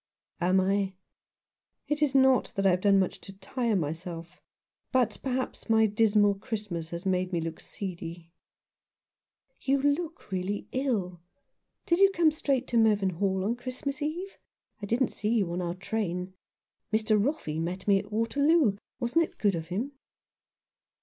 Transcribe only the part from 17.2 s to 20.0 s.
Roffey met me at Waterloo. Wasn't it good of him